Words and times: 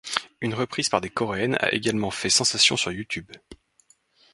Une 0.41 0.55
reprise 0.55 0.89
par 0.89 0.99
des 0.99 1.11
Coréennes 1.11 1.57
a 1.59 1.71
également 1.73 2.09
fait 2.09 2.31
sensation 2.31 2.75
sur 2.75 2.91
YouTube. 2.91 3.31